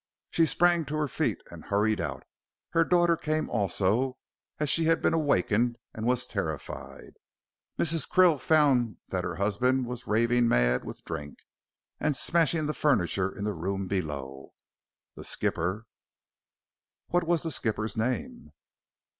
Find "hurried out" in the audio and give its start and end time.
1.65-2.23